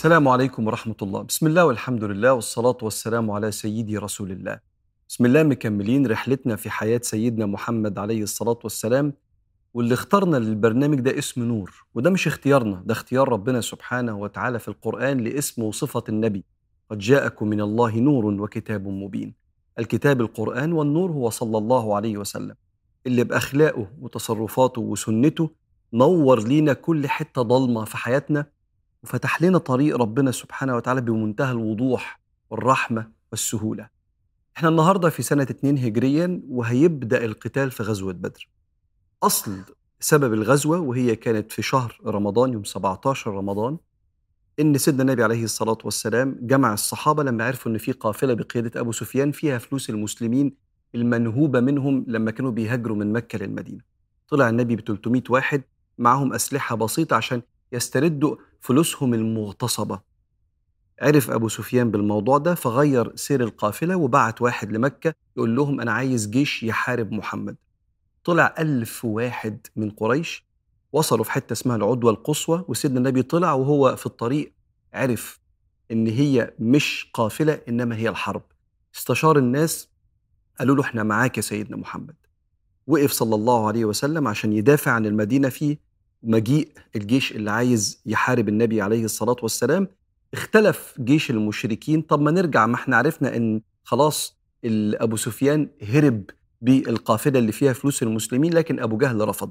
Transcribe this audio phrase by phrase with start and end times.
[0.00, 1.22] السلام عليكم ورحمة الله.
[1.22, 4.60] بسم الله والحمد لله والصلاة والسلام على سيدي رسول الله.
[5.08, 9.12] بسم الله مكملين رحلتنا في حياة سيدنا محمد عليه الصلاة والسلام
[9.74, 14.68] واللي اخترنا للبرنامج ده اسم نور وده مش اختيارنا ده اختيار ربنا سبحانه وتعالى في
[14.68, 16.44] القرآن لاسم وصفة النبي.
[16.90, 19.34] قد جاءكم من الله نور وكتاب مبين.
[19.78, 22.54] الكتاب القرآن والنور هو صلى الله عليه وسلم.
[23.06, 25.50] اللي بأخلاقه وتصرفاته وسنته
[25.92, 28.46] نور لينا كل حتة ضلمة في حياتنا
[29.02, 33.88] وفتح لنا طريق ربنا سبحانه وتعالى بمنتهى الوضوح والرحمة والسهولة.
[34.56, 38.48] إحنا النهاردة في سنة 2 هجريا وهيبدأ القتال في غزوة بدر.
[39.22, 39.64] أصل
[40.00, 43.78] سبب الغزوة وهي كانت في شهر رمضان يوم 17 رمضان
[44.60, 48.92] إن سيدنا النبي عليه الصلاة والسلام جمع الصحابة لما عرفوا إن في قافلة بقيادة أبو
[48.92, 50.54] سفيان فيها فلوس المسلمين
[50.94, 53.80] المنهوبة منهم لما كانوا بيهاجروا من مكة للمدينة.
[54.28, 55.62] طلع النبي ب 300 واحد
[55.98, 57.42] معهم أسلحة بسيطة عشان
[57.72, 60.00] يستردوا فلوسهم المغتصبة.
[61.02, 66.26] عرف أبو سفيان بالموضوع ده فغير سير القافلة وبعت واحد لمكة يقول لهم أنا عايز
[66.28, 67.56] جيش يحارب محمد.
[68.24, 70.44] طلع ألف واحد من قريش
[70.92, 74.52] وصلوا في حتة اسمها العدوى القصوى وسيدنا النبي طلع وهو في الطريق
[74.94, 75.40] عرف
[75.90, 78.42] إن هي مش قافلة إنما هي الحرب.
[78.96, 79.88] استشار الناس
[80.58, 82.14] قالوا له إحنا معاك يا سيدنا محمد.
[82.86, 85.78] وقف صلى الله عليه وسلم عشان يدافع عن المدينة في
[86.22, 89.88] مجيء الجيش اللي عايز يحارب النبي عليه الصلاة والسلام.
[90.34, 92.02] اختلف جيش المشركين.
[92.02, 94.36] طب ما نرجع ما إحنا عرفنا إن خلاص
[94.94, 96.24] أبو سفيان هرب
[96.62, 99.50] بالقافلة اللي فيها فلوس المسلمين لكن أبو جهل رفض.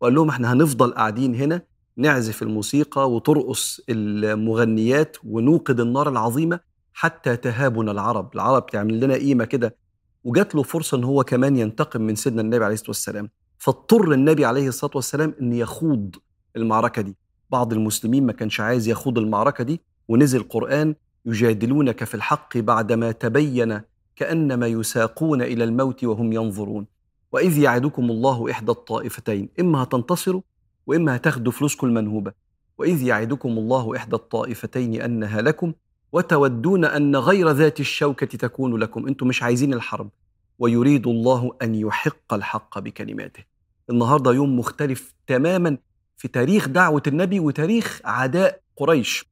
[0.00, 1.62] وقال لهم إحنا هنفضل قاعدين هنا
[1.96, 6.60] نعزف الموسيقى وترقص المغنيات ونوقد النار العظيمة
[6.92, 8.34] حتى تهابنا العرب.
[8.34, 9.76] العرب تعمل لنا قيمة كده.
[10.24, 13.30] وجات له فرصة إن هو كمان ينتقم من سيدنا النبي عليه الصلاة والسلام.
[13.62, 16.16] فاضطر النبي عليه الصلاة والسلام إن يخوض
[16.56, 17.16] المعركة دي.
[17.50, 20.94] بعض المسلمين ما كانش عايز يخوض المعركة دي ونزل قرآن
[21.26, 23.80] يجادلونك في الحق بعدما تبين
[24.16, 26.86] كأنما يساقون إلى الموت وهم ينظرون.
[27.32, 30.40] وإذ يعدكم الله إحدى الطائفتين إما هتنتصروا
[30.86, 32.32] وإما هتاخدوا فلوسكم المنهوبة.
[32.78, 35.72] وإذ يعدكم الله إحدى الطائفتين أنها لكم
[36.12, 39.06] وتودون أن غير ذات الشوكة تكون لكم.
[39.06, 40.10] أنتم مش عايزين الحرب.
[40.58, 43.51] ويريد الله أن يحق الحق بكلماته.
[43.90, 45.78] النهاردة يوم مختلف تماما
[46.16, 49.24] في تاريخ دعوة النبي وتاريخ عداء قريش.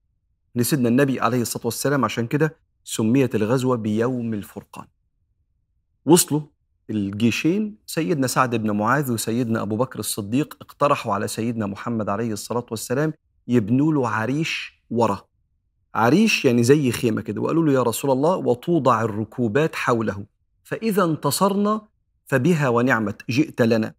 [0.54, 4.86] لسيدنا النبي عليه الصلاة والسلام عشان كده سميت الغزوة بيوم الفرقان.
[6.06, 6.40] وصلوا
[6.90, 12.66] الجيشين سيدنا سعد بن معاذ وسيدنا أبو بكر الصديق اقترحوا على سيدنا محمد عليه الصلاة
[12.70, 13.12] والسلام
[13.48, 15.24] يبنوا له عريش ورا.
[15.94, 20.26] عريش يعني زي خيمة كده وقالوا له يا رسول الله وتوضع الركوبات حوله
[20.64, 21.82] فإذا انتصرنا
[22.26, 23.94] فبها ونعمت جئت لنا.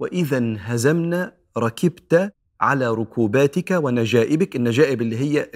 [0.00, 5.50] وإذا انهزمنا ركبت على ركوباتك ونجائبك النجائب اللي هي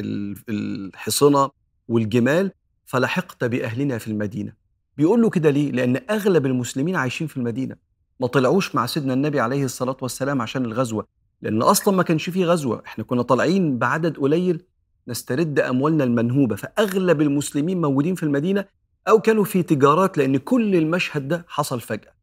[0.48, 1.50] الحصنة
[1.88, 2.50] والجمال
[2.86, 4.52] فلحقت بأهلنا في المدينة.
[4.96, 7.76] بيقول له كده ليه؟ لأن أغلب المسلمين عايشين في المدينة.
[8.20, 11.06] ما طلعوش مع سيدنا النبي عليه الصلاة والسلام عشان الغزوة
[11.42, 12.82] لأن أصلا ما كانش فيه غزوة.
[12.86, 14.62] إحنا كنا طالعين بعدد قليل
[15.08, 16.56] نسترد أموالنا المنهوبة.
[16.56, 18.64] فأغلب المسلمين موجودين في المدينة
[19.08, 22.13] أو كانوا في تجارات لأن كل المشهد ده حصل فجأة.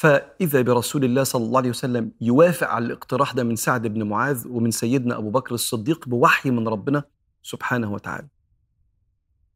[0.00, 4.48] فإذا برسول الله صلى الله عليه وسلم يوافق على الاقتراح ده من سعد بن معاذ
[4.48, 7.04] ومن سيدنا أبو بكر الصديق بوحي من ربنا
[7.42, 8.28] سبحانه وتعالى.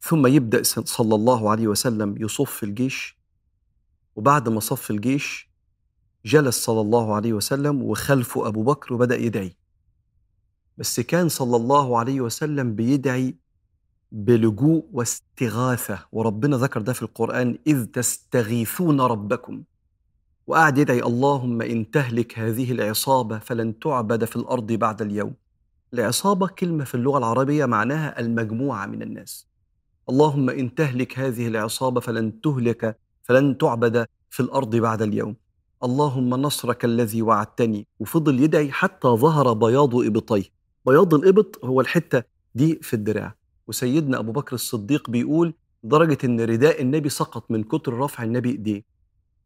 [0.00, 3.18] ثم يبدأ صلى الله عليه وسلم يصف الجيش
[4.16, 5.50] وبعد ما صف الجيش
[6.24, 9.56] جلس صلى الله عليه وسلم وخلفه أبو بكر وبدأ يدعي.
[10.78, 13.36] بس كان صلى الله عليه وسلم بيدعي
[14.12, 19.62] بلجوء واستغاثة وربنا ذكر ده في القرآن إذ تستغيثون ربكم.
[20.46, 25.34] وقعد يدعي اللهم إن تهلك هذه العصابة فلن تعبد في الأرض بعد اليوم.
[25.94, 29.46] العصابة كلمة في اللغة العربية معناها المجموعة من الناس.
[30.10, 35.36] اللهم إن تهلك هذه العصابة فلن تهلك فلن تعبد في الأرض بعد اليوم.
[35.84, 37.86] اللهم نصرك الذي وعدتني.
[38.00, 40.44] وفضل يدعي حتى ظهر بياض إبطيه.
[40.86, 42.22] بياض الإبط هو الحتة
[42.54, 43.34] دي في الدراع.
[43.66, 48.93] وسيدنا أبو بكر الصديق بيقول درجة إن رداء النبي سقط من كتر رفع النبي إيديه.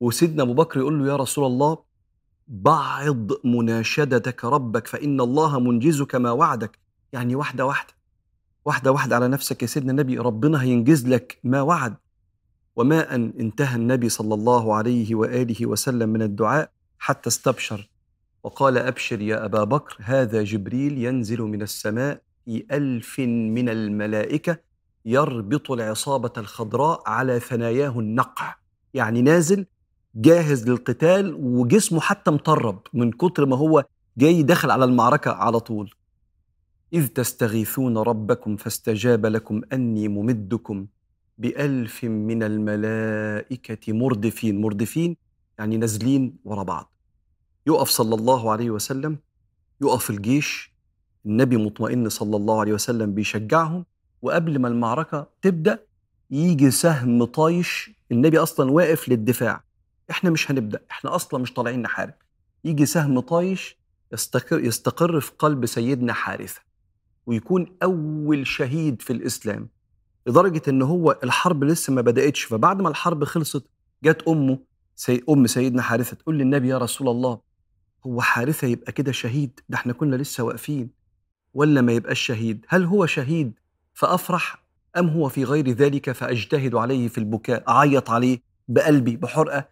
[0.01, 1.79] وسيدنا أبو بكر يقول له يا رسول الله
[2.49, 6.79] بعض مناشدتك ربك فإن الله منجزك ما وعدك.
[7.13, 7.93] يعني واحدة واحدة.
[8.65, 11.95] واحدة واحدة على نفسك يا سيدنا النبي ربنا هينجز لك ما وعد.
[12.77, 17.91] وما أن انتهى النبي صلى الله عليه وآله وسلم من الدعاء حتى استبشر.
[18.43, 24.59] وقال أبشر يا أبا بكر هذا جبريل ينزل من السماء في ألف من الملائكة
[25.05, 28.55] يربط العصابة الخضراء على ثناياه النقع.
[28.95, 29.67] يعني نازل
[30.19, 33.85] جاهز للقتال وجسمه حتى مطرب من كتر ما هو
[34.17, 35.95] جاي داخل على المعركة على طول.
[36.93, 40.87] إذ تستغيثون ربكم فاستجاب لكم أني ممدكم
[41.39, 45.17] بألف من الملائكة مردفين مردفين
[45.59, 46.93] يعني نازلين ورا بعض.
[47.67, 49.19] يقف صلى الله عليه وسلم
[49.81, 50.73] يقف الجيش
[51.27, 53.85] النبي مطمئن صلى الله عليه وسلم بيشجعهم
[54.23, 55.79] وقبل ما المعركة تبدأ
[56.31, 59.68] يجي سهم طايش النبي أصلا واقف للدفاع.
[60.11, 62.15] إحنا مش هنبدأ إحنا أصلا مش طالعين نحارب.
[62.65, 63.79] يجي سهم طايش
[64.13, 66.61] يستقر, يستقر في قلب سيدنا حارثة
[67.27, 69.69] ويكون أول شهيد في الإسلام
[70.27, 72.43] لدرجة إن هو الحرب لسه ما بدأتش.
[72.45, 73.67] فبعد ما الحرب خلصت
[74.05, 74.59] جت أمه
[74.97, 77.41] سي أم سيدنا حارثة تقول للنبي يا رسول الله
[78.07, 80.91] هو حارثة يبقى كده شهيد؟ ده إحنا كنا لسه واقفين.
[81.55, 83.53] ولا ما يبقاش شهيد؟ هل هو شهيد؟
[83.95, 84.65] فأفرح
[84.99, 89.69] أم هو في غير ذلك؟ فأجتهد عليه في البكاء أعيط عليه بقلبي بحرقة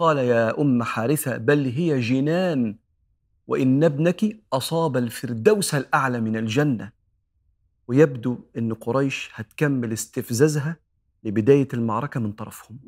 [0.00, 2.76] قال يا أم حارثة بل هي جنان
[3.46, 6.92] وإن ابنك أصاب الفردوس الأعلى من الجنة.
[7.88, 10.76] ويبدو أن قريش هتكمل استفزازها
[11.24, 12.78] لبداية المعركة من طرفهم.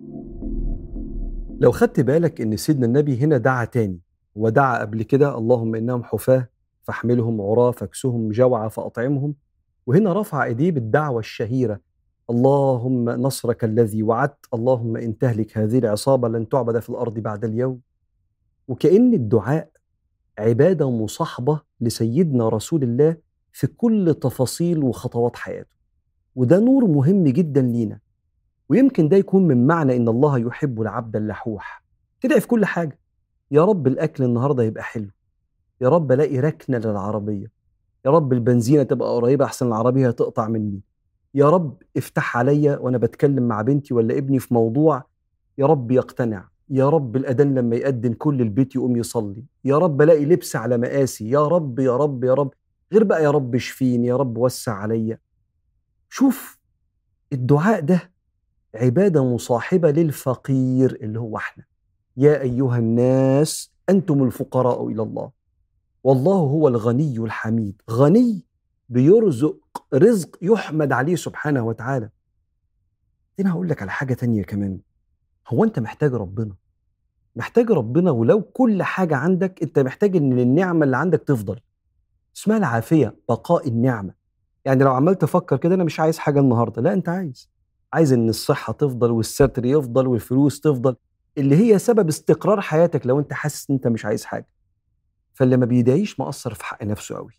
[1.60, 4.00] لو خدت بالك أن سيدنا النبي هنا دعا تاني
[4.34, 6.48] ودعا قبل كده اللهم إنهم حفاة
[6.82, 9.34] فاحملهم عراة فاكسهم جوعا فأطعمهم
[9.86, 11.80] وهنا رفع إيديه بالدعوة الشهيرة
[12.30, 17.80] اللهم نصرك الذي وعدت اللهم إن تهلك هذه العصابة لن تعبد في الأرض بعد اليوم.
[18.68, 19.70] وكأن الدعاء
[20.38, 23.16] عبادة مصاحبة لسيدنا رسول الله
[23.52, 25.76] في كل تفاصيل وخطوات حياته.
[26.36, 27.98] وده نور مهم جدا لينا.
[28.68, 31.84] ويمكن ده يكون من معنى إن الله يحب العبد اللحوح.
[32.20, 32.98] تدعي في كل حاجة.
[33.50, 35.08] يا رب الأكل النهارده يبقى حلو.
[35.80, 37.46] يا رب ألاقي ركنة للعربية.
[38.06, 40.80] يا رب البنزينة تبقى قريبة أحسن العربية هتقطع مني.
[41.34, 45.04] يا رب افتح عليا وأنا بتكلم مع بنتي ولا ابني في موضوع
[45.58, 46.48] يا رب يقتنع.
[46.70, 49.44] يا رب الأذان لما يأذن كل البيت يقوم يصلي.
[49.64, 51.30] يا رب ألاقي لبس على مقاسي.
[51.30, 52.50] يا رب يا رب يا رب.
[52.92, 55.18] غير بقى يا رب اشفيني يا رب وسع عليا.
[56.08, 56.58] شوف
[57.32, 58.12] الدعاء ده
[58.74, 61.64] عبادة مصاحبة للفقير اللي هو إحنا.
[62.16, 65.30] يا أيها الناس أنتم الفقراء إلى الله.
[66.04, 67.82] والله هو الغني الحميد.
[67.90, 68.44] غني
[68.92, 69.56] بيرزق
[69.94, 72.08] رزق يحمد عليه سبحانه وتعالى.
[73.40, 74.78] أنا هقول لك على حاجة تانية كمان.
[75.48, 76.54] هو أنت محتاج ربنا.
[77.36, 81.60] محتاج ربنا ولو كل حاجة عندك أنت محتاج إن النعمة اللي عندك تفضل.
[82.36, 84.14] اسمها العافية بقاء النعمة.
[84.64, 86.82] يعني لو عمال تفكر كده أنا مش عايز حاجة النهارده.
[86.82, 87.50] لا أنت عايز.
[87.92, 90.96] عايز إن الصحة تفضل والستر يفضل والفلوس تفضل
[91.38, 94.48] اللي هي سبب استقرار حياتك لو أنت حاسس إن أنت مش عايز حاجة.
[95.32, 97.32] فاللي ما بيدعيش مقصر في حق نفسه قوي